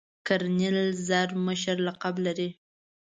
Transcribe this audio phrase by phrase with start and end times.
[0.27, 0.77] کرنیل
[1.07, 2.49] زر مشر لقب لري.